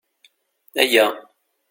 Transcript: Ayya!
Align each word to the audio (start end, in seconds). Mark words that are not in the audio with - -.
Ayya! 0.79 1.05